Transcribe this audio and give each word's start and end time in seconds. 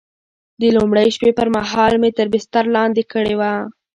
د 0.61 0.63
لومړۍ 0.75 1.07
شپې 1.15 1.31
پر 1.39 1.47
مهال 1.55 1.93
مې 2.01 2.09
تر 2.17 2.27
بستر 2.33 2.65
لاندې 2.75 3.03
کړې 3.11 3.33
وه. 3.39 3.53